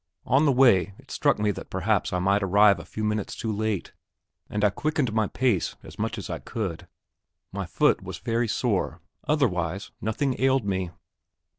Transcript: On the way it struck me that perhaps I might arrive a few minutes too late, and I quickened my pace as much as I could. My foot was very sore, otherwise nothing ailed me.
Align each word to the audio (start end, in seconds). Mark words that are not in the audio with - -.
On 0.25 0.45
the 0.45 0.51
way 0.51 0.95
it 0.97 1.11
struck 1.11 1.37
me 1.37 1.51
that 1.51 1.69
perhaps 1.69 2.11
I 2.11 2.17
might 2.17 2.41
arrive 2.41 2.79
a 2.79 2.85
few 2.85 3.03
minutes 3.03 3.35
too 3.35 3.51
late, 3.51 3.93
and 4.49 4.63
I 4.63 4.71
quickened 4.71 5.13
my 5.13 5.27
pace 5.27 5.75
as 5.83 5.99
much 5.99 6.17
as 6.17 6.27
I 6.27 6.39
could. 6.39 6.87
My 7.51 7.67
foot 7.67 8.01
was 8.01 8.17
very 8.17 8.47
sore, 8.47 8.99
otherwise 9.27 9.91
nothing 10.01 10.37
ailed 10.41 10.65
me. 10.65 10.89